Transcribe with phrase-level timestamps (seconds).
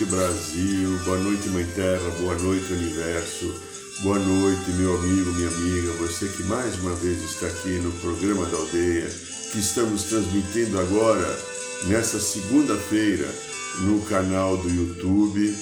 [0.00, 3.54] Noite Brasil, boa noite Mãe Terra, boa noite Universo,
[4.02, 8.46] boa noite meu amigo, minha amiga, você que mais uma vez está aqui no programa
[8.46, 9.10] da aldeia,
[9.52, 11.38] que estamos transmitindo agora,
[11.86, 13.28] nessa segunda-feira,
[13.80, 15.54] no canal do YouTube,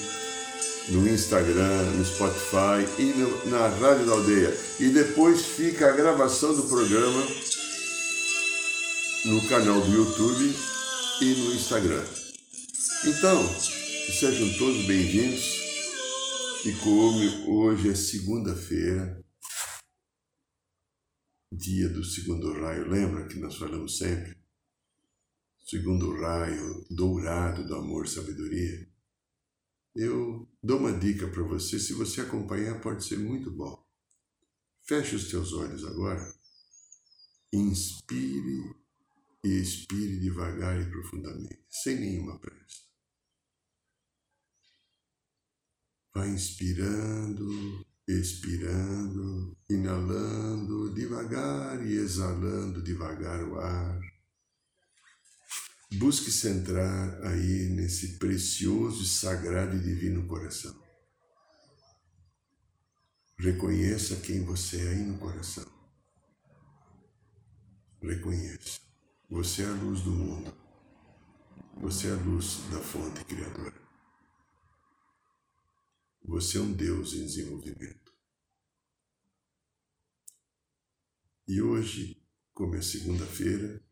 [0.89, 4.57] no Instagram, no Spotify e no, na Rádio da Aldeia.
[4.79, 7.27] E depois fica a gravação do programa
[9.25, 10.55] no canal do YouTube
[11.21, 12.03] e no Instagram.
[13.05, 13.49] Então,
[14.11, 15.59] sejam todos bem-vindos.
[16.65, 19.23] E como hoje é segunda-feira,
[21.51, 24.35] dia do segundo raio, lembra que nós falamos sempre?
[25.61, 28.89] Segundo raio dourado do amor e sabedoria.
[29.95, 33.87] Eu dou uma dica para você, se você acompanhar, pode ser muito bom.
[34.87, 36.33] Feche os teus olhos agora.
[37.53, 38.75] Inspire
[39.43, 42.88] e expire devagar e profundamente, sem nenhuma pressa.
[46.19, 54.01] Vai inspirando, expirando, inalando devagar e exalando devagar o ar.
[55.93, 60.75] Busque centrar aí nesse precioso, sagrado e divino coração.
[63.37, 65.65] Reconheça quem você é aí no coração.
[68.01, 68.81] Reconheça.
[69.29, 70.53] Você é a luz do mundo.
[71.77, 73.78] Você é a luz da fonte criadora.
[76.29, 78.13] Você é um Deus em desenvolvimento.
[81.47, 82.21] E hoje,
[82.53, 83.83] como é segunda-feira,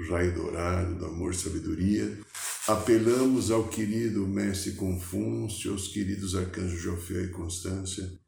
[0.00, 2.20] raio dourado do amor e sabedoria,
[2.66, 8.20] apelamos ao querido Mestre Confúcio, aos queridos arcanjos Jofé e Constância,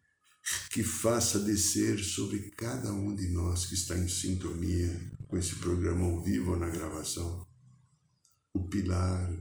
[0.71, 6.05] que faça descer sobre cada um de nós que está em sintonia com esse programa
[6.05, 7.45] ao vivo ou na gravação,
[8.53, 9.37] o pilar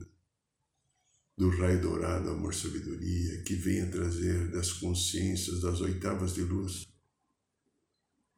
[1.38, 6.88] do raio dourado amor sabedoria que venha trazer das consciências das oitavas de luz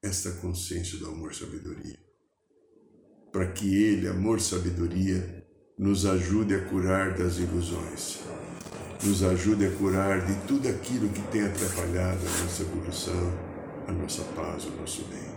[0.02, 2.00] esta consciência do amor sabedoria.
[3.32, 5.46] Para que ele amor sabedoria
[5.78, 8.20] nos ajude a curar das ilusões
[9.04, 13.34] nos ajude a curar de tudo aquilo que tem atrapalhado a nossa evolução
[13.88, 15.35] a nossa paz o nosso bem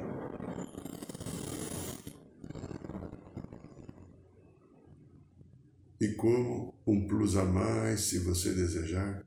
[6.00, 9.26] e como um plus a mais, se você desejar.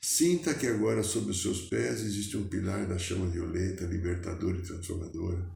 [0.00, 4.62] Sinta que agora sob os seus pés existe um pilar da chama violeta, libertadora e
[4.62, 5.48] transformadora,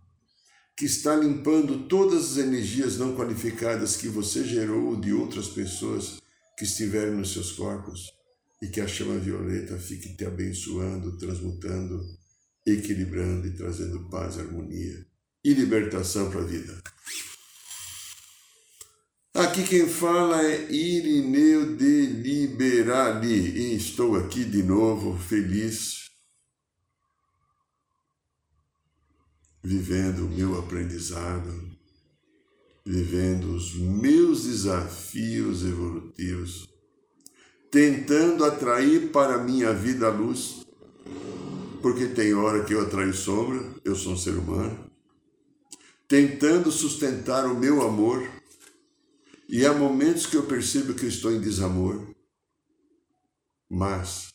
[0.77, 6.21] que está limpando todas as energias não qualificadas que você gerou de outras pessoas
[6.57, 8.19] que estiverem nos seus corpos,
[8.61, 12.05] e que a chama violeta fique te abençoando, transmutando,
[12.67, 15.07] equilibrando e trazendo paz, harmonia
[15.45, 16.83] e libertação para a vida.
[19.39, 23.57] Aqui quem fala é Irineu de Liberali.
[23.57, 26.11] E estou aqui de novo feliz,
[29.63, 31.55] vivendo o meu aprendizado,
[32.85, 36.67] vivendo os meus desafios evolutivos,
[37.71, 40.67] tentando atrair para minha vida a luz,
[41.81, 44.91] porque tem hora que eu atraio sombra, eu sou um ser humano,
[46.09, 48.38] tentando sustentar o meu amor
[49.49, 52.15] e há momentos que eu percebo que eu estou em desamor,
[53.69, 54.35] mas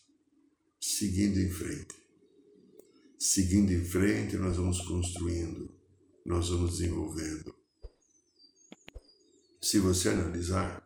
[0.82, 1.96] seguindo em frente.
[3.20, 5.74] Seguindo em frente, nós vamos construindo,
[6.26, 7.56] nós vamos desenvolvendo.
[9.62, 10.84] Se você analisar,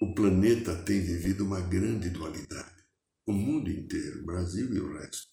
[0.00, 2.84] o planeta tem vivido uma grande dualidade.
[3.26, 5.28] O mundo inteiro, o Brasil e o resto.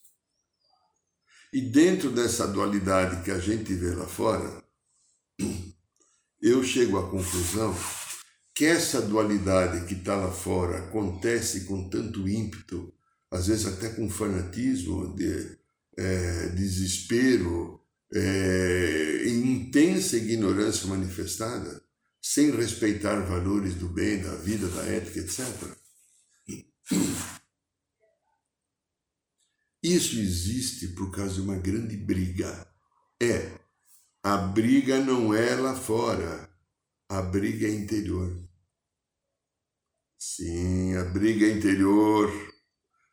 [1.54, 4.64] E dentro dessa dualidade que a gente vê lá fora,
[6.42, 7.76] eu chego à conclusão
[8.54, 12.94] que essa dualidade que está lá fora acontece com tanto ímpeto,
[13.30, 15.58] às vezes até com fanatismo, de,
[15.98, 17.80] é, desespero,
[18.14, 21.82] é, intensa ignorância manifestada,
[22.22, 25.48] sem respeitar valores do bem, da vida, da ética, etc.
[29.82, 32.68] Isso existe por causa de uma grande briga.
[33.20, 33.61] É,
[34.24, 36.48] a briga não é lá fora,
[37.10, 38.32] a briga é interior.
[40.20, 42.32] Sim, a briga é interior.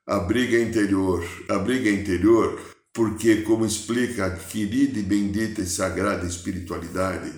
[0.06, 1.24] A briga é interior.
[1.48, 2.60] A briga é interior
[2.92, 7.32] porque, como explica a querida e bendita e sagrada espiritualidade,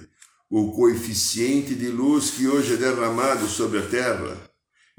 [0.50, 4.49] o coeficiente de luz que hoje é derramado sobre a terra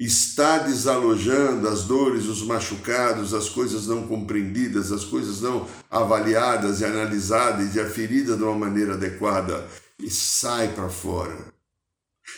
[0.05, 6.85] está desalojando as dores, os machucados, as coisas não compreendidas, as coisas não avaliadas e
[6.85, 9.67] analisadas e aferidas de uma maneira adequada
[9.99, 11.60] e sai para fora.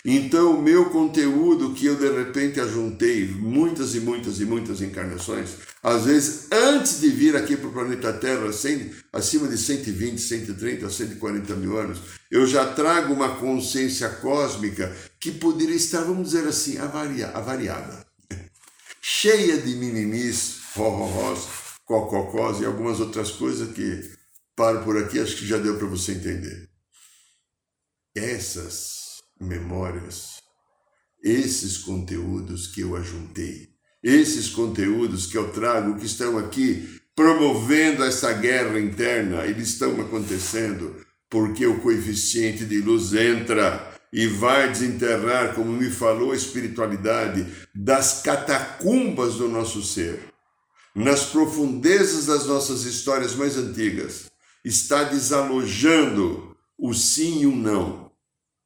[0.05, 5.51] Então, o meu conteúdo que eu de repente ajuntei muitas e muitas e muitas encarnações,
[5.81, 8.49] às vezes antes de vir aqui para o planeta Terra,
[9.13, 11.99] acima de 120, 130, 140 mil anos,
[12.29, 18.05] eu já trago uma consciência cósmica que poderia estar, vamos dizer assim, avariada,
[19.01, 21.47] cheia de mimimis, rororós,
[21.85, 24.01] cococós e algumas outras coisas que
[24.53, 26.69] paro por aqui, acho que já deu para você entender.
[28.15, 29.02] Essas
[29.43, 30.41] memórias,
[31.23, 33.69] esses conteúdos que eu ajuntei,
[34.01, 40.95] esses conteúdos que eu trago, que estão aqui promovendo essa guerra interna, eles estão acontecendo
[41.29, 48.21] porque o coeficiente de luz entra e vai desenterrar, como me falou a espiritualidade, das
[48.21, 50.19] catacumbas do nosso ser,
[50.93, 54.31] nas profundezas das nossas histórias mais antigas,
[54.63, 58.11] está desalojando o sim e o não,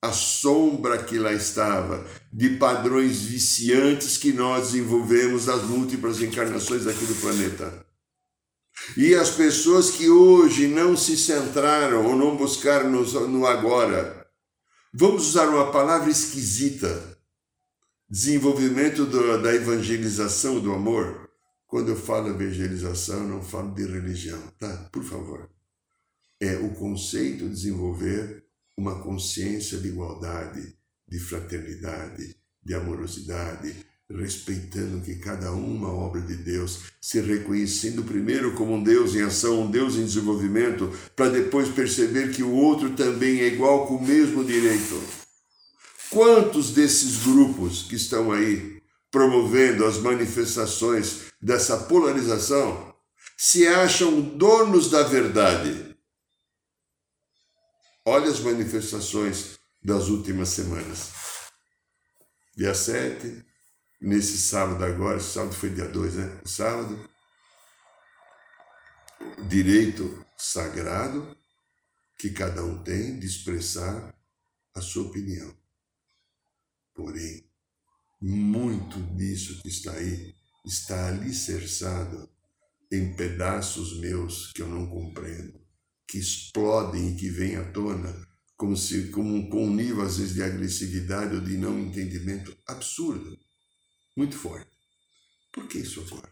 [0.01, 7.05] a sombra que lá estava, de padrões viciantes que nós desenvolvemos das múltiplas encarnações aqui
[7.05, 7.85] do planeta.
[8.95, 14.27] E as pessoas que hoje não se centraram ou não buscaram no, no agora,
[14.93, 17.17] vamos usar uma palavra esquisita,
[18.07, 21.27] desenvolvimento do, da evangelização do amor.
[21.65, 24.89] Quando eu falo evangelização, eu não falo de religião, tá?
[24.91, 25.49] Por favor.
[26.39, 28.46] É o conceito de desenvolver
[28.77, 30.75] uma consciência de igualdade,
[31.07, 33.75] de fraternidade, de amorosidade,
[34.09, 39.63] respeitando que cada uma obra de Deus, se reconhecendo primeiro como um Deus em ação,
[39.63, 44.05] um Deus em desenvolvimento, para depois perceber que o outro também é igual com o
[44.05, 45.01] mesmo direito.
[46.09, 48.81] Quantos desses grupos que estão aí
[49.11, 52.93] promovendo as manifestações dessa polarização
[53.37, 55.96] se acham donos da verdade?
[58.09, 61.11] Olha as manifestações das últimas semanas.
[62.55, 63.45] Dia 7,
[63.99, 66.41] nesse sábado agora, sábado foi dia 2, né?
[66.45, 66.97] Sábado,
[69.49, 71.37] direito sagrado
[72.17, 74.17] que cada um tem de expressar
[74.73, 75.53] a sua opinião.
[76.95, 77.51] Porém,
[78.21, 80.33] muito disso que está aí
[80.65, 82.29] está alicerçado
[82.89, 85.66] em pedaços meus que eu não compreendo
[86.07, 88.27] que explodem e que vêm à tona
[88.57, 93.37] como se como com um nível às vezes de agressividade ou de não entendimento absurdo,
[94.15, 94.71] muito forte.
[95.51, 96.27] Por que isso ocorre?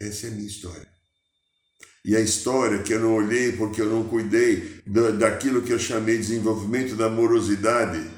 [0.00, 0.88] Essa é a minha história.
[2.04, 4.82] E a história que eu não olhei porque eu não cuidei
[5.18, 8.10] daquilo que eu chamei de desenvolvimento da amorosidade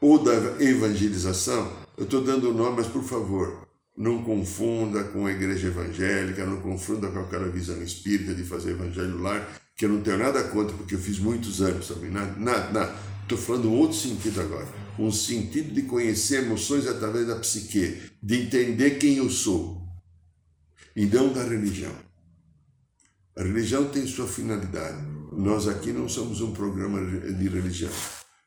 [0.00, 3.63] ou da evangelização, eu estou dando nome, mas por favor,
[3.96, 9.20] não confunda com a igreja evangélica, não confunda com aquela visão espírita de fazer evangelho
[9.20, 12.10] lar, que eu não tenho nada contra, porque eu fiz muitos anos também.
[12.10, 12.96] Nada, nada, nada.
[13.22, 14.68] Estou falando outro sentido agora.
[14.98, 19.82] Um sentido de conhecer emoções através da psique, de entender quem eu sou,
[20.94, 21.92] e não da religião.
[23.36, 25.04] A religião tem sua finalidade.
[25.32, 27.00] Nós aqui não somos um programa
[27.32, 27.90] de religião,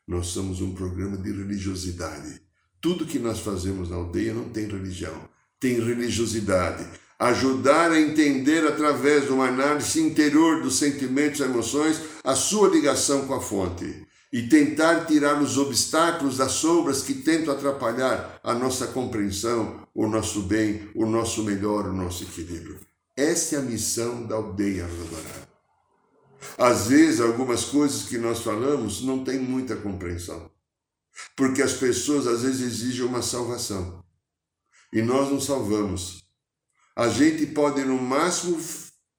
[0.06, 2.40] nós somos um programa de religiosidade.
[2.80, 5.28] Tudo que nós fazemos na aldeia não tem religião
[5.60, 6.84] tem religiosidade.
[7.18, 13.26] Ajudar a entender através de uma análise interior dos sentimentos e emoções a sua ligação
[13.26, 18.86] com a fonte e tentar tirar os obstáculos das sombras que tentam atrapalhar a nossa
[18.88, 22.78] compreensão, o nosso bem, o nosso melhor, o nosso equilíbrio.
[23.16, 25.48] Essa é a missão da aldeia Dourada.
[26.56, 30.48] Às vezes, algumas coisas que nós falamos não têm muita compreensão,
[31.34, 34.04] porque as pessoas às vezes exigem uma salvação
[34.92, 36.24] e nós nos salvamos.
[36.96, 38.58] A gente pode, no máximo,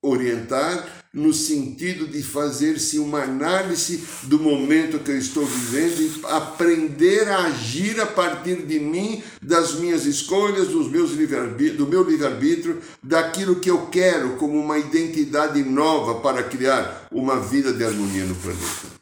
[0.02, 7.28] orientar no sentido de fazer-se uma análise do momento que eu estou vivendo e aprender
[7.28, 13.60] a agir a partir de mim, das minhas escolhas, dos meus do meu livre-arbítrio, daquilo
[13.60, 19.00] que eu quero como uma identidade nova para criar uma vida de harmonia no planeta.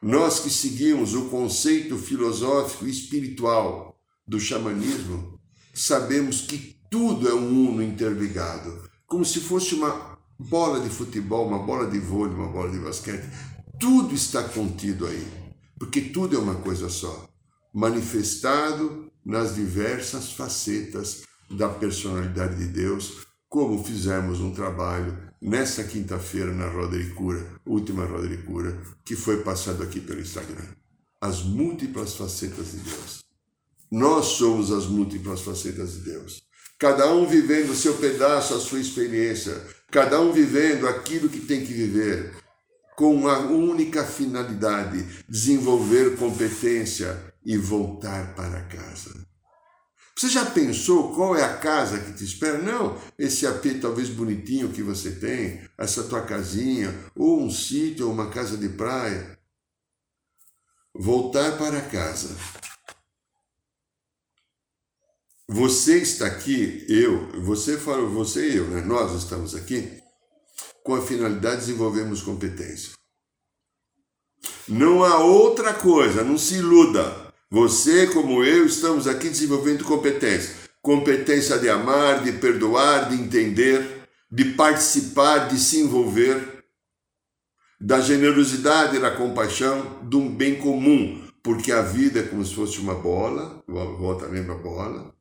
[0.00, 5.35] Nós que seguimos o conceito filosófico e espiritual do xamanismo,
[5.76, 11.58] sabemos que tudo é um uno interligado, como se fosse uma bola de futebol, uma
[11.58, 13.28] bola de vôlei, uma bola de basquete.
[13.78, 15.26] Tudo está contido aí,
[15.78, 17.28] porque tudo é uma coisa só,
[17.74, 26.68] manifestado nas diversas facetas da personalidade de Deus, como fizemos um trabalho nessa quinta-feira na
[26.68, 30.64] Roda de Cura, última Roda de Cura, que foi passado aqui pelo Instagram.
[31.20, 33.25] As múltiplas facetas de Deus.
[33.90, 36.42] Nós somos as múltiplas facetas de Deus.
[36.78, 41.64] Cada um vivendo o seu pedaço, a sua experiência, cada um vivendo aquilo que tem
[41.64, 42.34] que viver,
[42.96, 49.26] com a única finalidade: desenvolver competência e voltar para casa.
[50.18, 52.56] Você já pensou qual é a casa que te espera?
[52.56, 58.12] Não, esse AP talvez bonitinho que você tem, essa tua casinha, ou um sítio, ou
[58.12, 59.38] uma casa de praia.
[60.94, 62.34] Voltar para casa.
[65.48, 68.80] Você está aqui, eu, você falou, você e eu, né?
[68.80, 70.02] Nós estamos aqui
[70.82, 72.94] com a finalidade de desenvolvermos competência.
[74.66, 77.32] Não há outra coisa, não se iluda.
[77.48, 80.52] Você, como eu, estamos aqui desenvolvendo competência.
[80.82, 86.64] Competência de amar, de perdoar, de entender, de participar, de se envolver,
[87.80, 92.80] da generosidade da compaixão, de um bem comum, porque a vida é como se fosse
[92.80, 95.15] uma bola, volta a mesma bola.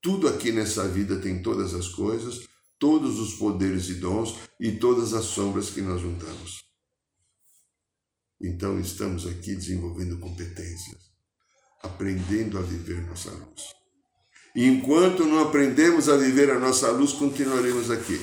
[0.00, 2.46] Tudo aqui nessa vida tem todas as coisas,
[2.78, 6.64] todos os poderes e dons e todas as sombras que nós juntamos.
[8.40, 11.08] Então estamos aqui desenvolvendo competências
[11.82, 13.74] aprendendo a viver nossa luz.
[14.54, 18.20] E enquanto não aprendemos a viver a nossa luz, continuaremos aqui,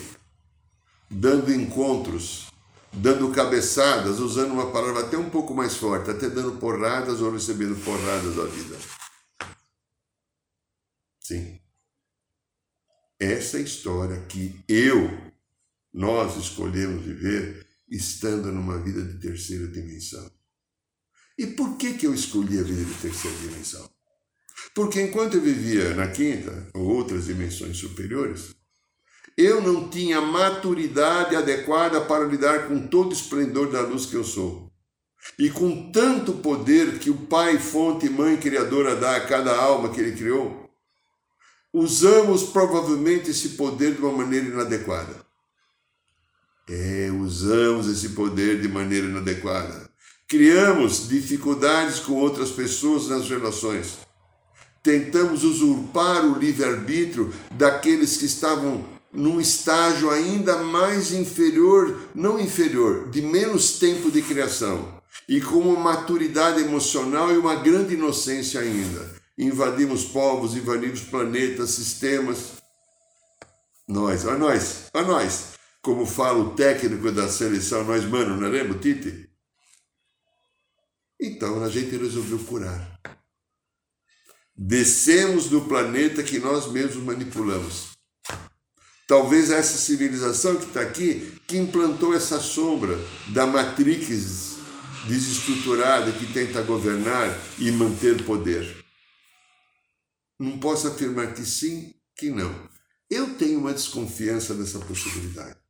[1.09, 2.47] dando encontros,
[2.91, 7.75] dando cabeçadas, usando uma palavra até um pouco mais forte, até dando porradas ou recebendo
[7.83, 8.77] porradas da vida.
[11.19, 11.64] Sim.
[13.19, 15.09] Essa história que eu,
[15.93, 20.29] nós escolhemos viver estando numa vida de terceira dimensão.
[21.37, 23.89] E por que, que eu escolhi a vida de terceira dimensão?
[24.73, 28.53] Porque enquanto eu vivia na quinta ou outras dimensões superiores,
[29.37, 34.23] eu não tinha maturidade adequada para lidar com todo o esplendor da luz que eu
[34.23, 34.71] sou.
[35.39, 39.99] E com tanto poder que o Pai, fonte, mãe criadora dá a cada alma que
[39.99, 40.64] ele criou,
[41.77, 45.13] usamos provavelmente esse poder de uma maneira inadequada.
[46.69, 49.89] É, usamos esse poder de maneira inadequada.
[50.25, 53.97] Criamos dificuldades com outras pessoas nas relações.
[54.81, 63.21] Tentamos usurpar o livre-arbítrio daqueles que estavam num estágio ainda mais inferior, não inferior, de
[63.21, 69.24] menos tempo de criação, e com uma maturidade emocional e uma grande inocência ainda.
[69.37, 72.53] Invadimos povos, invadimos planetas, sistemas.
[73.87, 75.55] Nós, a nós, a nós.
[75.81, 79.29] Como fala o técnico da seleção, nós, mano, não lembra o Tite?
[81.19, 82.99] Então a gente resolveu curar.
[84.55, 87.89] Descemos do planeta que nós mesmos manipulamos.
[89.07, 94.55] Talvez essa civilização que está aqui, que implantou essa sombra da matrix
[95.07, 98.84] desestruturada que tenta governar e manter poder.
[100.39, 102.53] Não posso afirmar que sim, que não.
[103.09, 105.65] Eu tenho uma desconfiança dessa possibilidade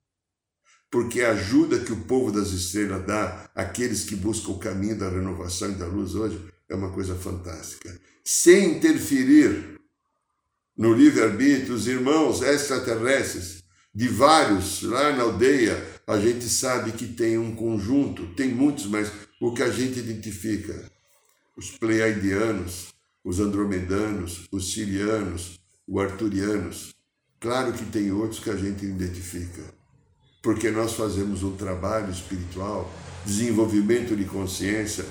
[0.95, 5.10] porque a ajuda que o povo das estrelas dá àqueles que buscam o caminho da
[5.10, 8.00] renovação e da luz hoje é uma coisa fantástica.
[8.24, 9.77] Sem interferir
[10.77, 13.62] no livre-arbítrio, os irmãos extraterrestres,
[13.93, 19.12] de vários lá na aldeia, a gente sabe que tem um conjunto, tem muitos, mas
[19.41, 20.89] o que a gente identifica,
[21.57, 22.95] os pleiadianos,
[23.25, 26.94] os andromedanos, os sirianos, os arturianos.
[27.39, 29.75] Claro que tem outros que a gente identifica
[30.46, 32.94] porque nós fazemos um trabalho espiritual,
[33.25, 35.03] desenvolvimento de consciência,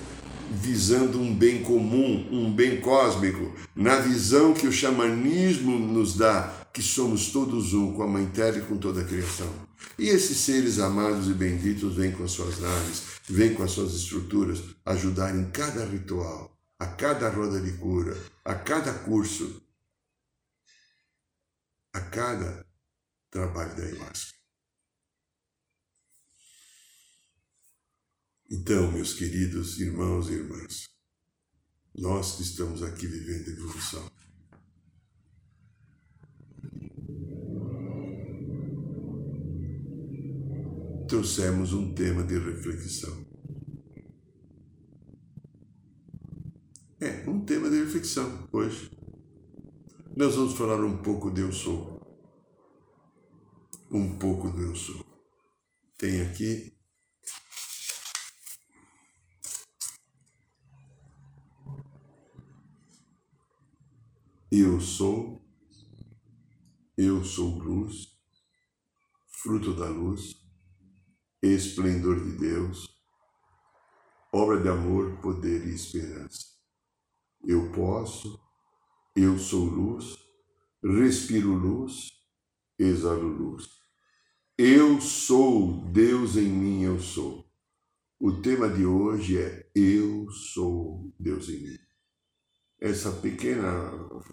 [0.49, 6.81] visando um bem comum, um bem cósmico, na visão que o xamanismo nos dá, que
[6.81, 9.49] somos todos um com a Mãe Terra e com toda a criação.
[9.99, 14.63] E esses seres amados e benditos vêm com suas naves, vêm com as suas estruturas,
[14.87, 18.15] ajudar em cada ritual, a cada roda de cura,
[18.45, 19.63] a cada curso,
[21.93, 22.67] a cada
[23.31, 24.39] trabalho da ayahuasca.
[28.51, 30.89] Então, meus queridos irmãos e irmãs,
[31.95, 34.11] nós que estamos aqui vivendo evolução,
[41.09, 43.24] trouxemos um tema de reflexão.
[47.01, 48.91] É, um tema de reflexão hoje.
[50.17, 52.01] Nós vamos falar um pouco de eu sou.
[53.91, 55.05] um pouco do eu sou.
[55.99, 56.75] Tem aqui
[64.57, 65.45] Eu sou,
[66.97, 68.07] eu sou luz,
[69.43, 70.37] fruto da luz,
[71.43, 72.89] esplendor de Deus,
[74.33, 76.54] obra de amor, poder e esperança.
[77.47, 78.41] Eu posso,
[79.15, 80.17] eu sou luz,
[80.83, 82.11] respiro luz,
[82.79, 83.69] exalo luz.
[84.57, 87.45] Eu sou, Deus em mim eu sou.
[88.21, 91.85] O tema de hoje é Eu sou Deus em mim
[92.85, 93.91] essa pequena,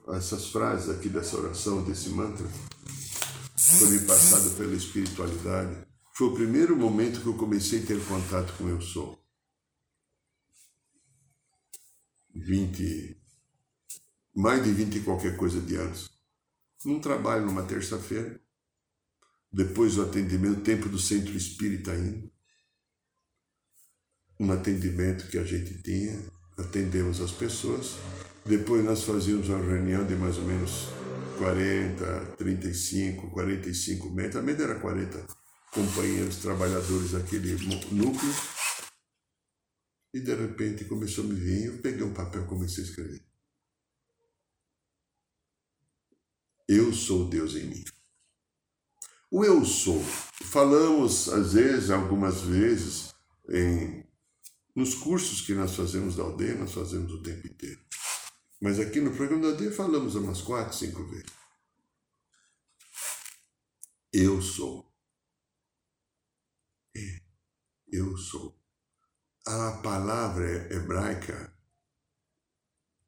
[0.09, 2.45] essas frases aqui dessa oração, desse mantra,
[3.55, 5.87] foi me passado pela espiritualidade.
[6.13, 9.17] Foi o primeiro momento que eu comecei a ter contato com eu sou.
[12.35, 13.17] 20,
[14.35, 16.11] mais de 20 e qualquer coisa de anos.
[16.83, 18.39] Num trabalho numa terça-feira,
[19.51, 22.29] depois do atendimento, tempo do centro espírita ainda,
[24.39, 26.19] um atendimento que a gente tinha,
[26.57, 27.97] atendemos as pessoas,
[28.45, 30.87] depois nós fazíamos uma reunião de mais ou menos
[31.37, 34.35] 40, 35, 45 metros.
[34.37, 35.25] A média era 40
[35.71, 37.53] companheiros, trabalhadores daquele
[37.91, 38.33] núcleo.
[40.13, 43.23] E de repente começou a me vir, eu peguei um papel e comecei a escrever.
[46.67, 47.83] Eu sou Deus em mim.
[49.29, 50.01] O eu sou.
[50.43, 53.13] Falamos, às vezes, algumas vezes,
[53.49, 54.05] em,
[54.75, 57.81] nos cursos que nós fazemos da aldeia, nós fazemos o tempo inteiro.
[58.61, 61.31] Mas aqui no programa da dia falamos umas quatro, cinco vezes.
[64.13, 64.93] Eu sou.
[66.95, 67.21] É,
[67.91, 68.60] eu sou.
[69.47, 71.51] A palavra hebraica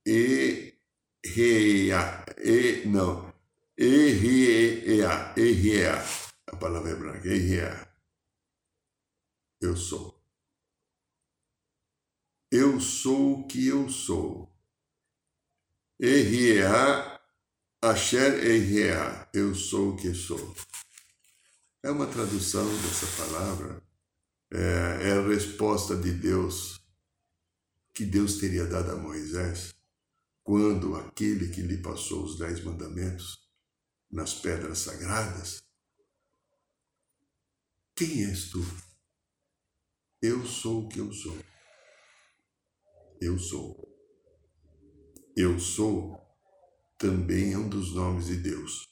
[0.05, 0.73] e
[1.23, 3.33] reia, e não,
[3.77, 6.03] errea, errea,
[6.47, 7.87] a palavra hebraica, errea.
[9.61, 10.21] Eu sou.
[12.51, 14.51] Eu sou o que eu sou.
[15.99, 17.21] Erriea,
[17.81, 20.55] Asher Erriea, eu sou o que sou.
[21.81, 23.81] É uma tradução dessa palavra,
[24.53, 26.79] é, é a resposta de Deus
[27.93, 29.73] que Deus teria dado a Moisés
[30.43, 33.49] quando aquele que lhe passou os dez mandamentos
[34.11, 35.63] nas pedras sagradas.
[37.95, 38.59] Quem és tu?
[40.21, 41.37] Eu sou o que eu sou.
[43.19, 43.89] Eu sou.
[45.35, 46.21] Eu sou
[46.97, 48.87] também é um dos nomes de Deus.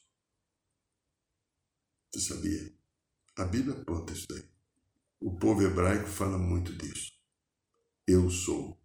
[2.12, 2.76] Você sabia?
[3.36, 4.51] A Bíblia aponta isso daí.
[5.22, 7.12] O povo hebraico fala muito disso.
[8.04, 8.76] Eu sou.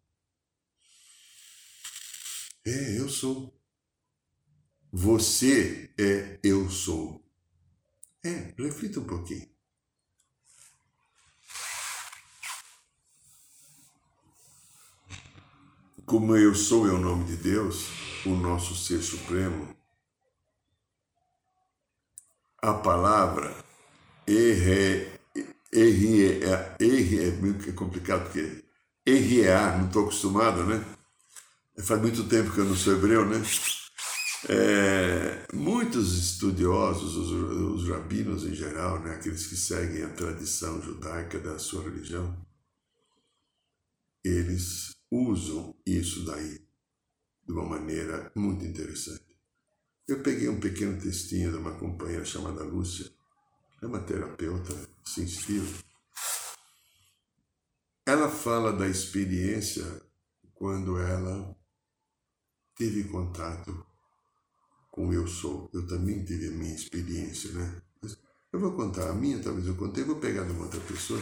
[2.64, 3.60] É, eu sou.
[4.92, 7.26] Você é eu sou.
[8.24, 9.50] É, reflita um pouquinho.
[16.06, 17.88] Como eu sou é o nome de Deus,
[18.28, 19.76] o nosso ser supremo,
[22.62, 23.56] a palavra
[24.28, 25.17] erre,
[25.80, 26.42] erre,
[26.80, 28.64] erre é muito complicado porque
[29.06, 30.84] errear, não estou acostumado, né?
[31.80, 33.42] Faz muito tempo que eu não sou hebreu, né?
[34.50, 41.40] É, muitos estudiosos, os, os rabinos em geral, né, aqueles que seguem a tradição judaica
[41.40, 42.38] da sua religião,
[44.24, 46.62] eles usam isso daí
[47.46, 49.26] de uma maneira muito interessante.
[50.08, 53.12] Eu peguei um pequeno textinho de uma companheira chamada Lúcia,
[53.82, 54.74] é uma terapeuta
[55.18, 55.68] estilo.
[58.06, 59.86] Ela fala da experiência
[60.54, 61.56] quando ela
[62.76, 63.86] teve contato
[64.92, 65.70] com eu sou.
[65.74, 67.82] Eu também tive a minha experiência, né?
[68.52, 71.22] eu vou contar a minha, talvez eu contei, vou pegar de uma outra pessoa.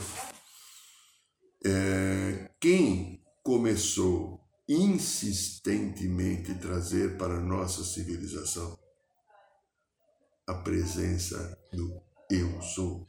[1.65, 8.78] É, quem começou insistentemente trazer para a nossa civilização
[10.48, 13.08] a presença do eu sou.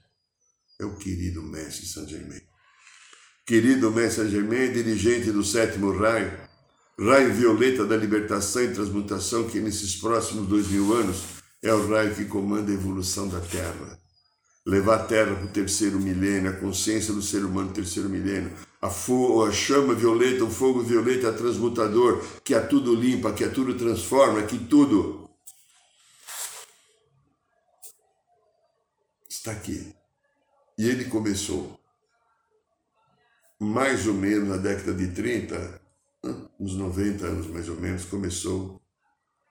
[0.81, 2.41] O querido Mestre Saint Germain.
[3.47, 6.31] Querido Mestre Saint Germain, dirigente do sétimo raio,
[6.99, 11.23] raio violeta da libertação e transmutação, que nesses próximos dois mil anos
[11.63, 13.99] é o raio que comanda a evolução da Terra
[14.67, 18.51] levar a Terra para o terceiro milênio, a consciência do ser humano no terceiro milênio,
[18.83, 23.75] a, a chama violeta, o fogo violeta transmutador, que a tudo limpa, que a tudo
[23.75, 25.26] transforma, que tudo
[29.47, 29.95] está aqui.
[30.79, 31.79] E ele começou
[33.59, 35.81] mais ou menos na década de 30,
[36.61, 38.81] uns 90 anos mais ou menos, começou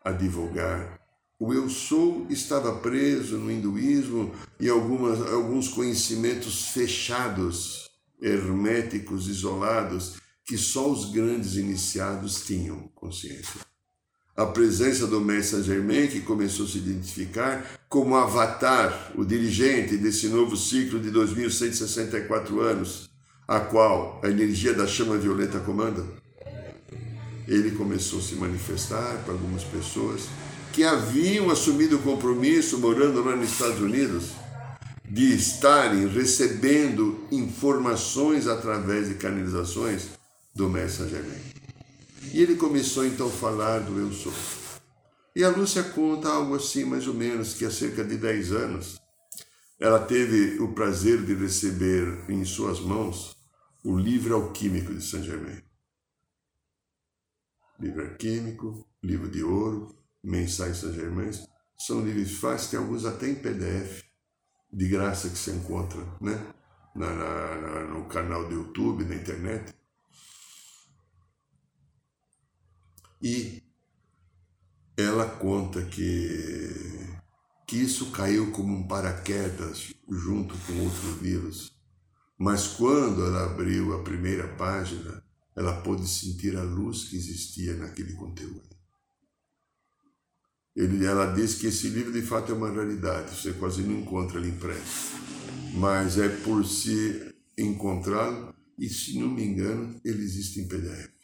[0.03, 1.05] a divulgar
[1.38, 7.89] o eu sou estava preso no hinduísmo, e algumas, alguns conhecimentos fechados,
[8.21, 13.64] herméticos, isolados, que só os grandes iniciados tinham consciência.
[14.37, 20.27] A presença do Mestre Germain, que começou a se identificar como avatar, o dirigente desse
[20.27, 23.09] novo ciclo de 2164 anos,
[23.47, 26.03] a qual a energia da chama violeta comanda,
[27.47, 30.23] ele começou a se manifestar para algumas pessoas
[30.73, 34.31] que haviam assumido o compromisso, morando lá nos Estados Unidos,
[35.09, 40.09] de estarem recebendo informações através de canalizações
[40.53, 41.54] do Mestre Germain.
[42.33, 44.33] E ele começou então a falar do Eu Sou.
[45.35, 49.05] E a Lúcia conta algo assim, mais ou menos, que há cerca de 10 anos
[49.79, 53.35] ela teve o prazer de receber em suas mãos
[53.83, 55.61] o livro alquímico de Saint Germain.
[57.79, 61.29] Livro alquímico, livro de ouro, mensais Saint Germain,
[61.77, 64.03] são livros fáceis, tem alguns até em PDF,
[64.71, 66.53] de graça que se encontra né?
[66.95, 69.75] Na, na, na, no canal do YouTube, na internet.
[73.21, 73.63] E
[74.97, 76.69] ela conta que,
[77.67, 81.75] que isso caiu como um paraquedas junto com outros vírus.
[82.38, 85.23] Mas quando ela abriu a primeira página,
[85.56, 88.75] ela pôde sentir a luz que existia naquele conteúdo.
[90.75, 94.39] Ele, ela diz que esse livro de fato é uma raridade, você quase não encontra
[94.39, 95.15] ele impresso.
[95.73, 101.14] Mas é por se encontrá-lo, e se não me engano, ele existe em PDF.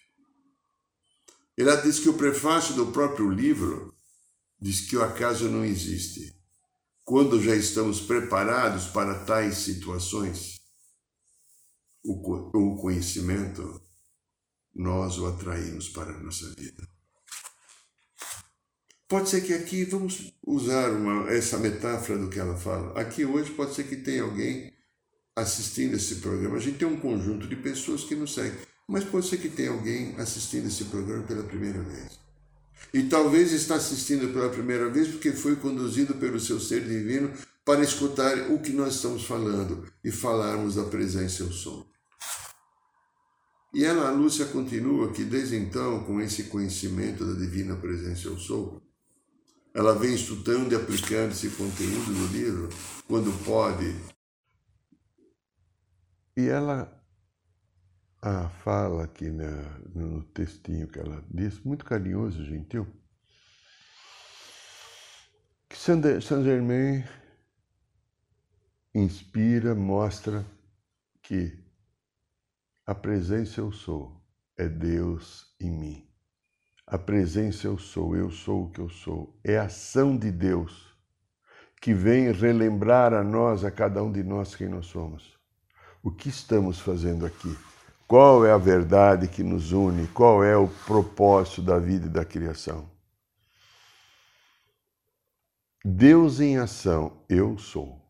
[1.57, 3.93] Ela diz que o prefácio do próprio livro
[4.59, 6.35] diz que o acaso não existe.
[7.03, 10.61] Quando já estamos preparados para tais situações,
[12.03, 13.81] o conhecimento,
[14.73, 16.87] nós o atraímos para a nossa vida.
[19.07, 22.97] Pode ser que aqui, vamos usar uma, essa metáfora do que ela fala.
[22.97, 24.73] Aqui hoje pode ser que tenha alguém
[25.35, 26.55] assistindo esse programa.
[26.55, 28.57] A gente tem um conjunto de pessoas que nos seguem,
[28.91, 32.19] mas pode ser que tenha alguém assistindo esse programa pela primeira vez.
[32.93, 37.31] E talvez está assistindo pela primeira vez porque foi conduzido pelo seu ser divino
[37.63, 41.89] para escutar o que nós estamos falando e falarmos da presença eu sou.
[43.73, 48.37] E ela, a Lúcia, continua que desde então, com esse conhecimento da divina presença eu
[48.37, 48.81] sou,
[49.73, 52.67] ela vem estudando e aplicando esse conteúdo no livro
[53.07, 53.95] quando pode.
[56.35, 57.00] E ela
[58.21, 62.87] ah, fala aqui na, no textinho que ela diz, muito carinhoso, gentil,
[65.67, 66.03] que Saint
[66.43, 67.03] Germain
[68.93, 70.45] inspira, mostra
[71.21, 71.57] que
[72.85, 74.21] a presença eu sou
[74.57, 76.07] é Deus em mim.
[76.85, 79.39] A presença eu sou, eu sou o que eu sou.
[79.43, 80.93] É a ação de Deus
[81.81, 85.39] que vem relembrar a nós, a cada um de nós, quem nós somos.
[86.03, 87.57] O que estamos fazendo aqui?
[88.11, 90.05] Qual é a verdade que nos une?
[90.07, 92.91] Qual é o propósito da vida e da criação?
[95.81, 98.05] Deus em ação, eu sou.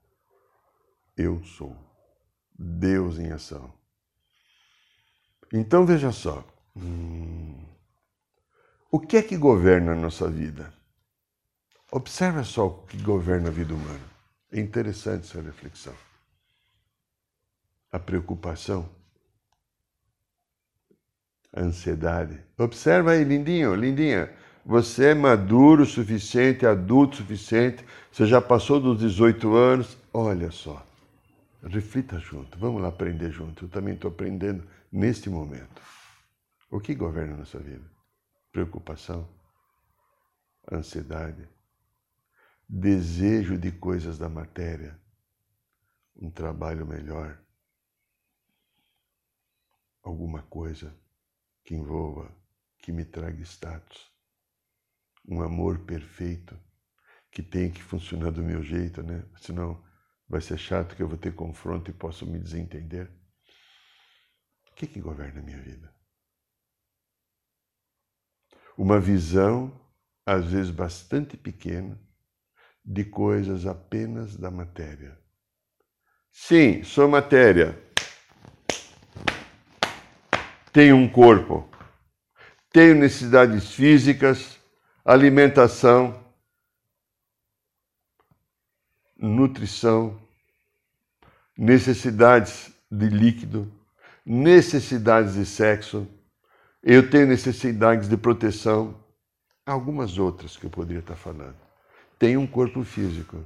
[1.16, 1.78] Eu sou.
[2.58, 3.72] Deus em ação.
[5.54, 6.44] Então veja só.
[6.76, 7.64] Hum,
[8.90, 10.74] o que é que governa a nossa vida?
[11.92, 14.10] Observa só o que governa a vida humana.
[14.52, 15.96] É interessante essa reflexão.
[17.92, 18.90] A preocupação,
[21.56, 22.40] ansiedade.
[22.58, 24.32] Observa aí, lindinho, lindinha.
[24.66, 29.98] Você é maduro o suficiente, adulto o suficiente, você já passou dos 18 anos.
[30.14, 30.86] Olha só,
[31.64, 33.66] reflita junto, vamos lá aprender junto.
[33.66, 35.82] Eu também estou aprendendo neste momento.
[36.70, 37.92] O que governa a nossa vida?
[38.52, 39.28] preocupação,
[40.72, 41.48] ansiedade,
[42.68, 45.00] desejo de coisas da matéria,
[46.16, 47.42] um trabalho melhor,
[50.04, 50.94] alguma coisa
[51.64, 52.32] que envolva,
[52.80, 54.12] que me traga status,
[55.28, 56.60] um amor perfeito
[57.32, 59.26] que tem que funcionar do meu jeito, né?
[59.38, 59.84] Senão
[60.28, 63.10] vai ser chato que eu vou ter confronto e posso me desentender.
[64.70, 65.94] O que, que governa a minha vida?
[68.78, 69.80] uma visão,
[70.26, 72.00] às vezes bastante pequena,
[72.84, 75.18] de coisas apenas da matéria.
[76.32, 77.91] Sim, sou matéria.
[80.72, 81.70] Tenho um corpo.
[82.72, 84.60] Tenho necessidades físicas,
[85.04, 86.24] alimentação,
[89.18, 90.20] nutrição,
[91.58, 93.72] necessidades de líquido,
[94.26, 96.08] necessidades de sexo
[96.84, 98.96] eu tenho necessidades de proteção,
[99.66, 101.56] algumas outras que eu poderia estar falando.
[102.18, 103.38] Tenho um corpo físico.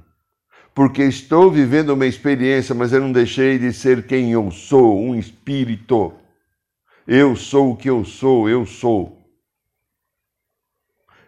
[0.74, 5.14] porque estou vivendo uma experiência, mas eu não deixei de ser quem eu sou, um
[5.14, 6.12] espírito.
[7.06, 9.16] Eu sou o que eu sou, eu sou.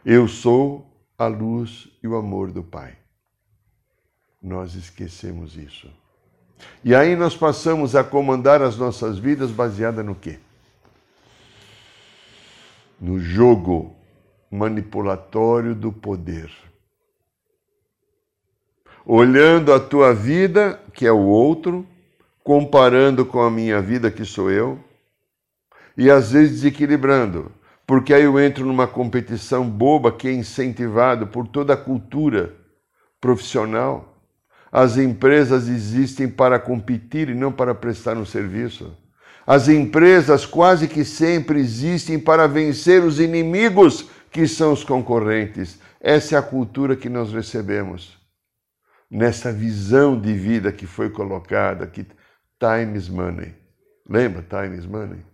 [0.04, 2.96] Eu sou a luz e o amor do Pai.
[4.42, 5.88] Nós esquecemos isso.
[6.82, 10.40] E aí nós passamos a comandar as nossas vidas baseada no quê?
[13.00, 13.94] No jogo
[14.50, 16.50] manipulatório do poder.
[19.04, 21.86] Olhando a tua vida, que é o outro,
[22.42, 24.82] comparando com a minha vida, que sou eu,
[25.98, 27.50] e às vezes desequilibrando,
[27.84, 32.54] porque aí eu entro numa competição boba que é incentivado por toda a cultura
[33.20, 34.16] profissional.
[34.70, 38.96] As empresas existem para competir e não para prestar um serviço.
[39.44, 45.80] As empresas quase que sempre existem para vencer os inimigos que são os concorrentes.
[46.00, 48.16] Essa é a cultura que nós recebemos.
[49.10, 52.06] Nessa visão de vida que foi colocada, que
[52.60, 53.54] time is money.
[54.08, 55.24] Lembra time is money?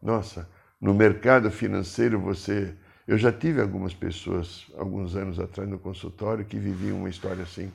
[0.00, 0.48] Nossa,
[0.80, 2.74] no mercado financeiro você.
[3.06, 7.72] Eu já tive algumas pessoas, alguns anos atrás, no consultório, que viviam uma história assim.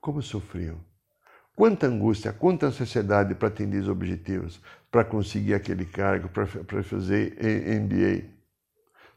[0.00, 0.78] Como sofriam?
[1.54, 7.38] Quanta angústia, quanta ansiedade para atender os objetivos, para conseguir aquele cargo, para fazer
[7.80, 8.36] MBA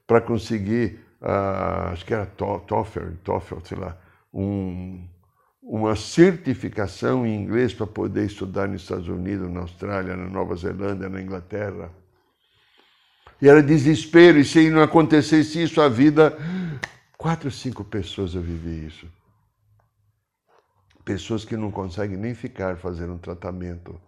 [0.10, 3.96] para conseguir, uh, acho que era TOEFL, TOEFL, sei lá,
[4.34, 5.08] um,
[5.72, 11.08] uma certificação em inglês para poder estudar nos Estados Unidos, na Austrália, na Nova Zelândia,
[11.08, 11.92] na Inglaterra.
[13.40, 16.36] E era desespero, e se não acontecesse isso, a vida.
[17.16, 19.08] Quatro, cinco pessoas eu vivi isso.
[21.06, 24.02] Pessoas que não conseguem nem ficar fazendo um tratamento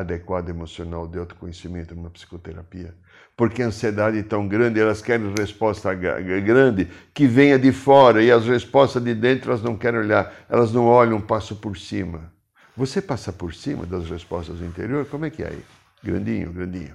[0.00, 2.94] adequado emocional de autoconhecimento numa psicoterapia.
[3.34, 8.30] Porque a ansiedade é tão grande, elas querem resposta grande que venha de fora e
[8.30, 12.32] as respostas de dentro elas não querem olhar, elas não olham, passam por cima.
[12.76, 15.06] Você passa por cima das respostas do interior?
[15.06, 15.64] Como é que é aí?
[16.02, 16.94] Grandinho, grandinho.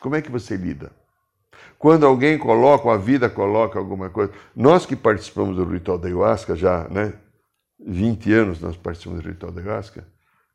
[0.00, 0.90] Como é que você lida?
[1.78, 4.32] Quando alguém coloca, a vida coloca alguma coisa.
[4.54, 7.14] Nós que participamos do ritual da ayahuasca já, né?
[7.80, 10.04] 20 anos nós participamos do ritual da ayahuasca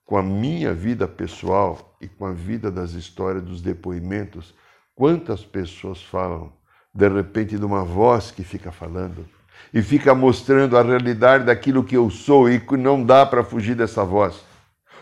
[0.06, 4.54] com a minha vida pessoal e com a vida das histórias, dos depoimentos,
[4.96, 6.52] quantas pessoas falam,
[6.94, 9.26] de repente, de uma voz que fica falando
[9.74, 13.76] e fica mostrando a realidade daquilo que eu sou e que não dá para fugir
[13.76, 14.44] dessa voz.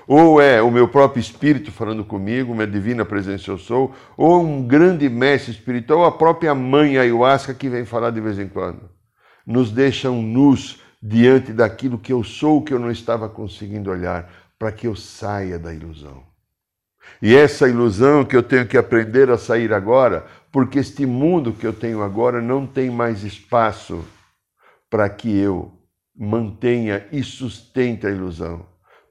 [0.07, 4.65] Ou é o meu próprio espírito falando comigo, minha divina presença eu sou, ou um
[4.65, 8.89] grande mestre espiritual, ou a própria mãe ayahuasca que vem falar de vez em quando.
[9.45, 14.29] Nos deixam nus diante daquilo que eu sou, que eu não estava conseguindo olhar
[14.61, 16.23] para que eu saia da ilusão.
[17.19, 21.65] E essa ilusão que eu tenho que aprender a sair agora, porque este mundo que
[21.65, 24.05] eu tenho agora não tem mais espaço
[24.87, 25.75] para que eu
[26.15, 28.63] mantenha e sustente a ilusão.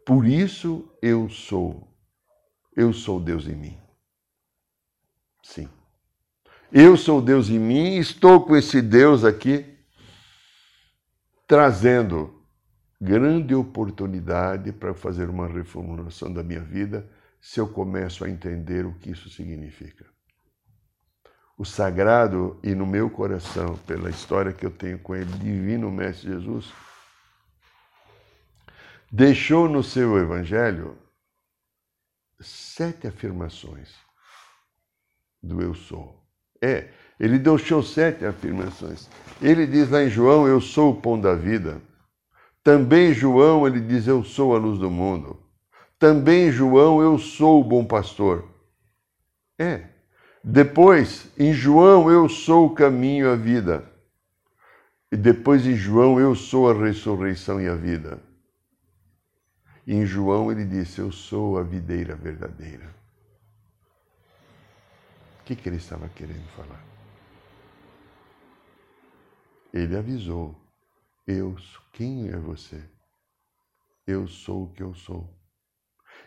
[0.06, 1.92] Por isso eu sou.
[2.76, 3.76] Eu sou Deus em mim.
[5.42, 5.68] Sim.
[6.70, 9.66] Eu sou Deus em mim, estou com esse Deus aqui
[11.48, 12.39] trazendo
[13.00, 17.08] grande oportunidade para fazer uma reformulação da minha vida
[17.40, 20.04] se eu começo a entender o que isso significa.
[21.56, 26.30] O sagrado e no meu coração, pela história que eu tenho com ele, divino Mestre
[26.30, 26.72] Jesus,
[29.10, 30.96] deixou no seu evangelho
[32.40, 33.94] sete afirmações
[35.42, 36.22] do eu sou.
[36.62, 39.08] É, ele deixou sete afirmações.
[39.40, 41.80] Ele diz lá em João: Eu sou o pão da vida.
[42.62, 45.38] Também João, ele diz: Eu sou a luz do mundo.
[45.98, 48.48] Também João, eu sou o bom pastor.
[49.58, 49.88] É.
[50.42, 53.90] Depois, em João, eu sou o caminho a vida.
[55.12, 58.22] E depois, em João, eu sou a ressurreição e a vida.
[59.86, 62.94] E em João, ele disse: Eu sou a videira verdadeira.
[65.40, 66.84] O que, que ele estava querendo falar?
[69.72, 70.54] Ele avisou
[71.30, 71.56] eu,
[71.92, 72.82] quem é você?
[74.06, 75.32] Eu sou o que eu sou.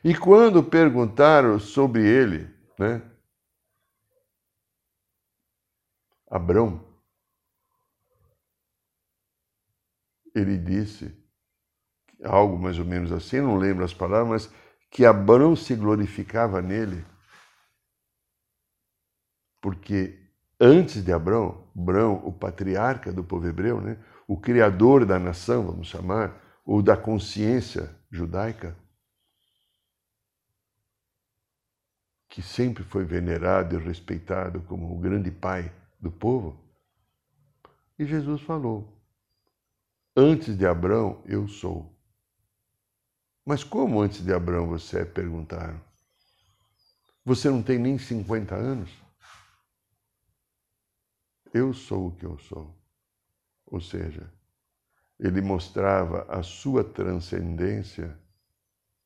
[0.03, 3.01] E quando perguntaram sobre ele, né?
[6.29, 6.83] Abrão,
[10.33, 11.15] ele disse
[12.23, 14.55] algo mais ou menos assim, não lembro as palavras, mas
[14.89, 17.05] que Abrão se glorificava nele,
[19.61, 20.19] porque
[20.59, 25.87] antes de Abrão, Abrão, o patriarca do povo hebreu, né, o criador da nação, vamos
[25.87, 28.77] chamar, ou da consciência judaica,
[32.29, 36.59] que sempre foi venerado e respeitado como o grande pai do povo.
[37.99, 38.91] E Jesus falou:
[40.15, 41.93] Antes de Abraão, eu sou.
[43.45, 45.05] Mas como antes de Abraão você é?
[45.05, 45.79] Perguntaram.
[47.25, 48.89] Você não tem nem 50 anos?
[51.53, 52.82] Eu sou o que eu sou.
[53.73, 54.31] Ou seja,
[55.19, 58.15] ele mostrava a sua transcendência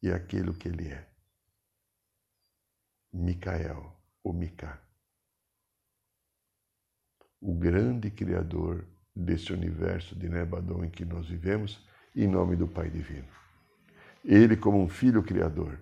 [0.03, 1.07] e aquilo que ele é.
[3.13, 4.77] Micael, o Micá.
[7.39, 12.89] O grande Criador desse universo de Nebadon em que nós vivemos, em nome do Pai
[12.89, 13.29] Divino.
[14.21, 15.79] Ele, como um filho criador,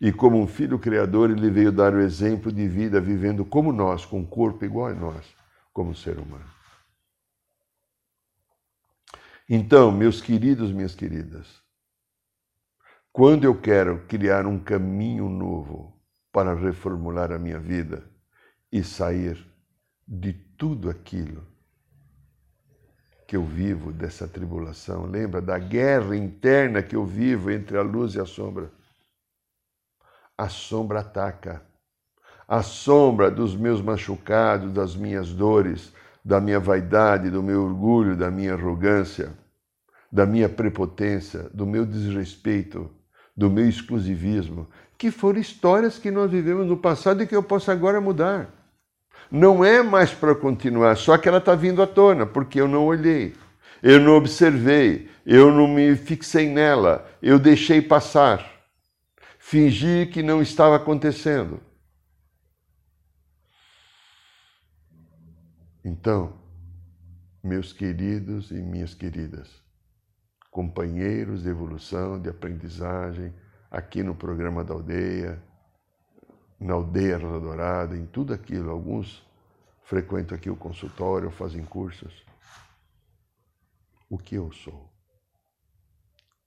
[0.00, 4.06] e como um filho criador, ele veio dar o exemplo de vida vivendo como nós,
[4.06, 5.34] com um corpo igual a nós,
[5.72, 6.61] como ser humano.
[9.54, 11.60] Então, meus queridos, minhas queridas,
[13.12, 15.94] quando eu quero criar um caminho novo
[16.32, 18.02] para reformular a minha vida
[18.72, 19.46] e sair
[20.08, 21.46] de tudo aquilo
[23.28, 28.14] que eu vivo dessa tribulação, lembra da guerra interna que eu vivo entre a luz
[28.14, 28.72] e a sombra?
[30.38, 31.62] A sombra ataca.
[32.48, 35.92] A sombra dos meus machucados, das minhas dores,
[36.24, 39.41] da minha vaidade, do meu orgulho, da minha arrogância
[40.12, 42.90] da minha prepotência, do meu desrespeito,
[43.34, 47.70] do meu exclusivismo, que foram histórias que nós vivemos no passado e que eu posso
[47.70, 48.52] agora mudar.
[49.30, 52.84] Não é mais para continuar, só que ela está vindo à tona, porque eu não
[52.84, 53.34] olhei,
[53.82, 58.46] eu não observei, eu não me fixei nela, eu deixei passar,
[59.38, 61.58] fingi que não estava acontecendo.
[65.82, 66.34] Então,
[67.42, 69.61] meus queridos e minhas queridas,
[70.52, 73.34] companheiros de evolução, de aprendizagem,
[73.70, 75.42] aqui no programa da aldeia,
[76.60, 78.70] na aldeia Rosa Dourada, em tudo aquilo.
[78.70, 79.26] Alguns
[79.82, 82.22] frequentam aqui o consultório, fazem cursos.
[84.10, 84.92] O que eu sou?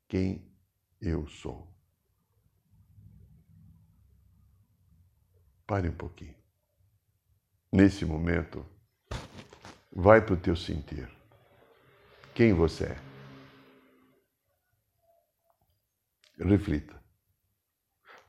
[0.08, 0.48] Quem
[1.02, 1.68] eu sou?
[5.66, 6.36] Pare um pouquinho.
[7.72, 8.64] Nesse momento,
[9.92, 11.10] vai para o teu sentir.
[12.36, 13.15] Quem você é?
[16.44, 16.96] Reflita.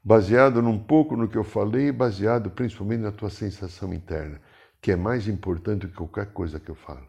[0.02, 4.40] Baseado num pouco no que eu falei, baseado principalmente na tua sensação interna,
[4.80, 7.06] que é mais importante do que qualquer coisa que eu falo.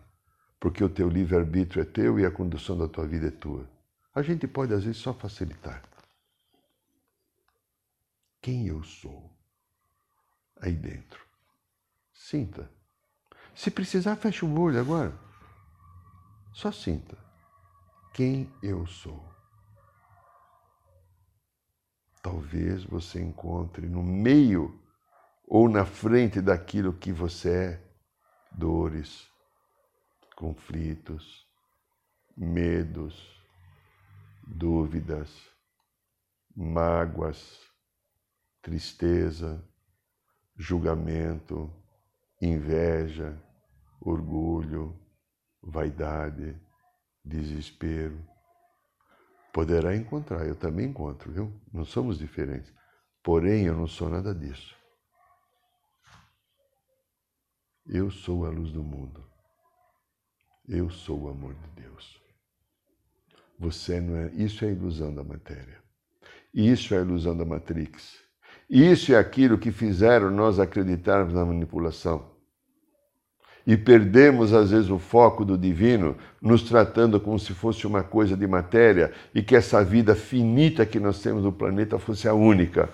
[0.59, 3.69] Porque o teu livre-arbítrio é teu e a condução da tua vida é tua.
[4.15, 5.83] A gente pode, às vezes, só facilitar.
[8.41, 9.31] Quem eu sou?
[10.59, 11.23] Aí dentro.
[12.11, 12.67] Sinta.
[13.53, 15.13] Se precisar, feche o olho agora.
[16.51, 17.15] Só sinta.
[18.13, 19.36] Quem eu sou?
[22.27, 24.77] Talvez você encontre no meio
[25.47, 27.87] ou na frente daquilo que você é.
[28.51, 29.25] Dores,
[30.35, 31.47] conflitos,
[32.35, 33.15] medos,
[34.45, 35.31] dúvidas,
[36.53, 37.61] mágoas,
[38.61, 39.63] tristeza,
[40.53, 41.71] julgamento,
[42.41, 43.41] inveja,
[44.01, 44.99] orgulho,
[45.61, 46.59] vaidade,
[47.23, 48.21] desespero
[49.57, 51.51] Poderá encontrar, eu também encontro, viu?
[51.73, 52.71] Não somos diferentes.
[53.23, 54.77] Porém, eu não sou nada disso.
[57.87, 59.27] Eu sou a luz do mundo.
[60.69, 62.21] Eu sou o amor de Deus.
[63.57, 64.31] Você não é.
[64.35, 65.81] Isso é a ilusão da matéria.
[66.53, 68.15] Isso é a ilusão da Matrix.
[68.69, 72.36] Isso é aquilo que fizeram nós acreditarmos na manipulação
[73.67, 78.37] e perdemos às vezes o foco do divino, nos tratando como se fosse uma coisa
[78.37, 82.89] de matéria e que essa vida finita que nós temos no planeta fosse a única.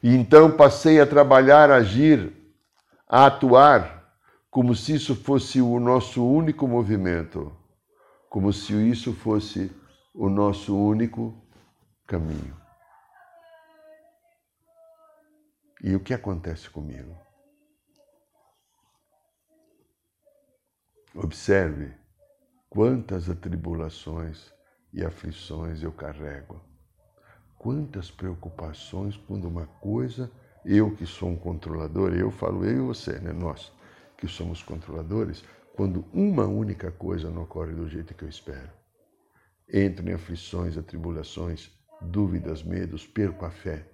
[0.00, 2.32] E então passei a trabalhar, a agir,
[3.08, 4.14] a atuar
[4.48, 7.52] como se isso fosse o nosso único movimento,
[8.30, 9.72] como se isso fosse
[10.14, 11.34] o nosso único
[12.06, 12.56] caminho.
[15.82, 17.21] E o que acontece comigo?
[21.14, 21.92] Observe
[22.70, 24.50] quantas atribulações
[24.94, 26.58] e aflições eu carrego.
[27.58, 30.30] Quantas preocupações quando uma coisa,
[30.64, 33.30] eu que sou um controlador, eu falo eu e você, né?
[33.30, 33.70] Nós
[34.16, 35.44] que somos controladores,
[35.74, 38.70] quando uma única coisa não ocorre do jeito que eu espero.
[39.70, 43.86] Entro em aflições, atribulações, dúvidas, medos, perco a fé.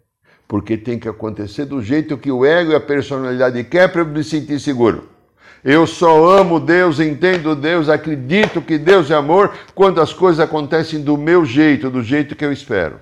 [0.47, 4.07] Porque tem que acontecer do jeito que o ego e a personalidade quer para eu
[4.07, 5.18] me sentir seguro.
[5.65, 11.03] Eu só amo Deus, entendo Deus, acredito que Deus é amor quando as coisas acontecem
[11.03, 13.01] do meu jeito, do jeito que eu espero.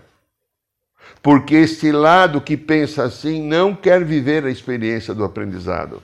[1.22, 6.02] Porque este lado que pensa assim não quer viver a experiência do aprendizado.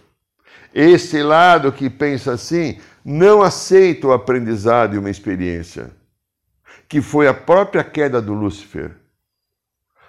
[0.75, 5.91] Esse lado que pensa assim não aceita o aprendizado e uma experiência.
[6.93, 8.91] que foi a própria queda do Lúcifer,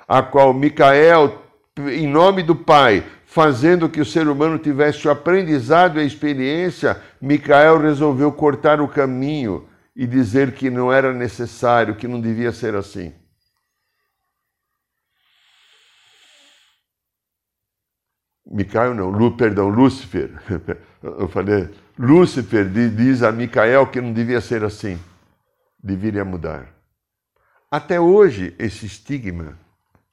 [0.05, 1.41] a qual Micael,
[1.77, 7.01] em nome do Pai, fazendo que o ser humano tivesse o aprendizado e a experiência,
[7.19, 12.75] Micael resolveu cortar o caminho e dizer que não era necessário, que não devia ser
[12.75, 13.11] assim.
[18.45, 20.29] Micael não, Lu, perdão, Lúcifer.
[21.01, 24.99] Eu falei, Lúcifer diz a Micael que não devia ser assim,
[25.84, 26.71] deveria mudar.
[27.71, 29.57] Até hoje, esse estigma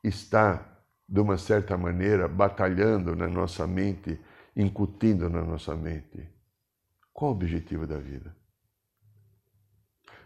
[0.02, 0.69] está,
[1.10, 4.16] de uma certa maneira, batalhando na nossa mente,
[4.54, 6.28] incutindo na nossa mente.
[7.12, 8.32] Qual o objetivo da vida?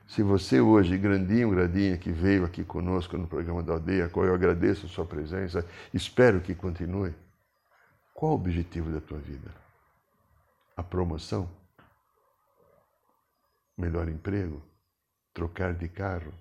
[0.06, 4.34] Se você hoje, grandinho, grandinha, que veio aqui conosco no programa da aldeia, qual eu
[4.34, 7.14] agradeço a sua presença, espero que continue.
[8.12, 9.50] Qual o objetivo da tua vida?
[10.76, 11.48] A promoção?
[13.78, 14.62] Melhor emprego?
[15.32, 16.34] Trocar de carro?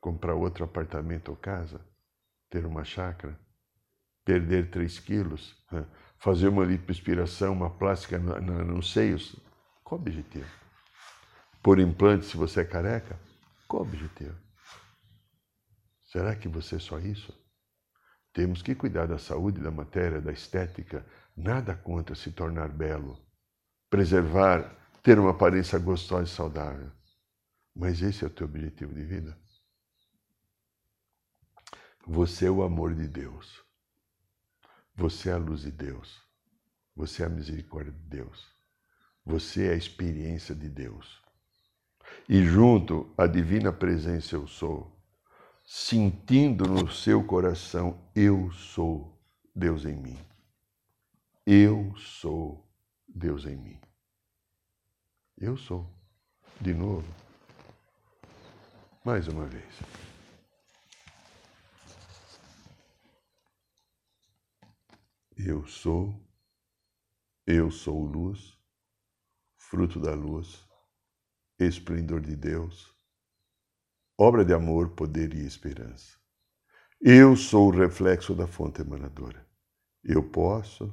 [0.00, 1.78] Comprar outro apartamento ou casa?
[2.48, 3.41] Ter uma chácara?
[4.24, 5.54] Perder 3 quilos?
[6.18, 9.36] Fazer uma lipoaspiração, uma plástica nos seios?
[9.82, 10.48] Qual o objetivo?
[11.62, 13.18] Por implante se você é careca?
[13.66, 14.36] Qual o objetivo?
[16.04, 17.32] Será que você é só isso?
[18.32, 21.04] Temos que cuidar da saúde, da matéria, da estética.
[21.36, 23.18] Nada contra se tornar belo,
[23.88, 26.92] preservar, ter uma aparência gostosa e saudável.
[27.74, 29.36] Mas esse é o teu objetivo de vida?
[32.06, 33.64] Você é o amor de Deus.
[34.94, 36.20] Você é a luz de Deus.
[36.94, 38.46] Você é a misericórdia de Deus.
[39.24, 41.22] Você é a experiência de Deus.
[42.28, 44.94] E junto à divina presença eu sou,
[45.64, 49.18] sentindo no seu coração: eu sou
[49.54, 50.18] Deus em mim.
[51.46, 52.68] Eu sou
[53.08, 53.80] Deus em mim.
[55.38, 55.90] Eu sou.
[56.60, 57.06] De novo.
[59.04, 60.11] Mais uma vez.
[65.36, 66.14] Eu sou,
[67.46, 68.56] eu sou luz,
[69.56, 70.66] fruto da luz,
[71.58, 72.94] esplendor de Deus,
[74.18, 76.18] obra de amor, poder e esperança.
[77.00, 79.44] Eu sou o reflexo da fonte emanadora.
[80.04, 80.92] Eu posso,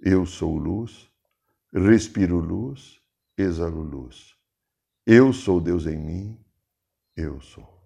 [0.00, 1.10] eu sou luz,
[1.72, 3.00] respiro luz,
[3.36, 4.36] exalo luz.
[5.04, 6.44] Eu sou Deus em mim,
[7.16, 7.82] eu sou.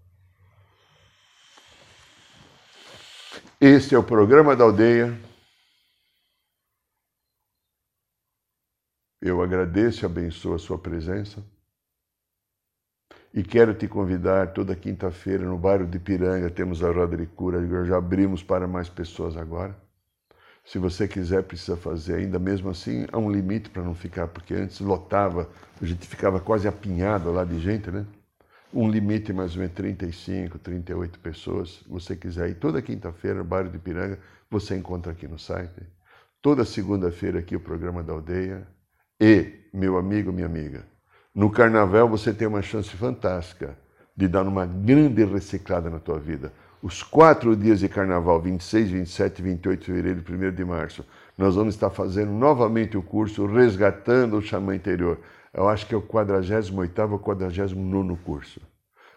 [3.58, 5.18] Este é o programa da aldeia.
[9.28, 11.42] Eu agradeço e abençoo a sua presença.
[13.34, 17.84] E quero te convidar toda quinta-feira no bairro de Piranga, temos a roda de cura,
[17.84, 19.76] já abrimos para mais pessoas agora.
[20.64, 24.54] Se você quiser, precisa fazer ainda, mesmo assim, há um limite para não ficar, porque
[24.54, 25.50] antes lotava,
[25.82, 28.06] a gente ficava quase apinhado lá de gente, né?
[28.72, 31.80] Um limite mais ou menos 35, 38 pessoas.
[31.82, 35.82] Se você quiser ir toda quinta-feira no bairro de Piranga, você encontra aqui no site.
[36.40, 38.75] Toda segunda-feira aqui o programa da aldeia.
[39.20, 40.84] E, meu amigo, minha amiga,
[41.34, 43.76] no carnaval você tem uma chance fantástica
[44.14, 46.52] de dar uma grande reciclada na tua vida.
[46.82, 51.04] Os quatro dias de carnaval, 26, 27, 28 de fevereiro e 1 de março,
[51.36, 55.18] nós vamos estar fazendo novamente o curso Resgatando o Xamã Interior.
[55.52, 58.60] Eu acho que é o 48 ou 49 curso.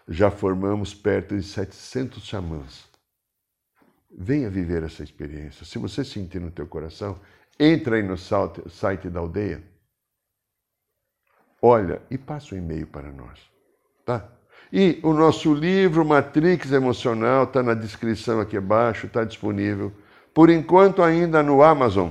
[0.08, 2.88] Já formamos perto de 700 xamãs.
[4.10, 5.66] Venha viver essa experiência.
[5.66, 7.20] Se você sentir no teu coração,
[7.58, 9.62] entra aí no site da aldeia
[11.62, 13.38] olha e passa o um e-mail para nós,
[14.04, 14.28] tá?
[14.72, 19.92] E o nosso livro Matrix Emocional está na descrição aqui abaixo, está disponível.
[20.32, 22.10] Por enquanto ainda no Amazon,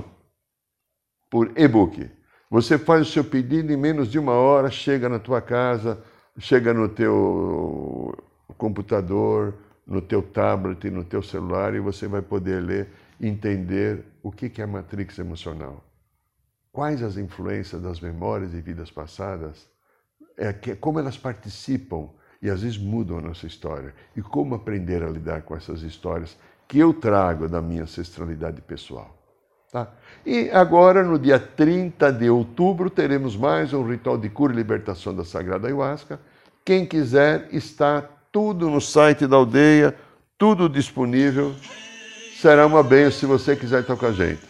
[1.30, 2.10] por e-book.
[2.50, 6.02] Você faz o seu pedido em menos de uma hora, chega na tua casa,
[6.36, 8.14] chega no teu
[8.58, 9.54] computador,
[9.86, 12.88] no teu tablet, no teu celular e você vai poder ler,
[13.20, 15.84] entender o que é a matrix emocional.
[16.72, 19.68] Quais as influências das memórias e vidas passadas,
[20.36, 22.08] é que, como elas participam
[22.40, 26.38] e às vezes mudam a nossa história, e como aprender a lidar com essas histórias
[26.66, 29.14] que eu trago da minha ancestralidade pessoal.
[29.70, 29.92] Tá?
[30.24, 35.14] E agora, no dia 30 de outubro, teremos mais um ritual de cura e libertação
[35.14, 36.18] da Sagrada Ayahuasca.
[36.64, 38.00] Quem quiser, está
[38.32, 39.94] tudo no site da aldeia,
[40.38, 41.54] tudo disponível.
[42.40, 44.49] Será uma benção se você quiser estar com a gente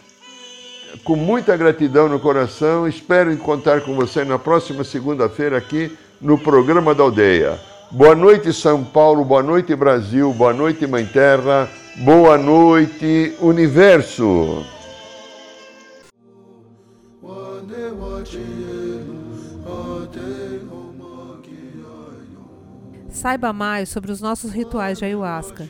[1.03, 2.87] com muita gratidão no coração.
[2.87, 7.59] Espero encontrar com você na próxima segunda-feira aqui no programa da Aldeia.
[7.91, 9.25] Boa noite, São Paulo.
[9.25, 10.31] Boa noite, Brasil.
[10.33, 11.69] Boa noite, Mãe Terra.
[11.97, 14.65] Boa noite, Universo.
[23.09, 25.69] Saiba mais sobre os nossos rituais de ayahuasca,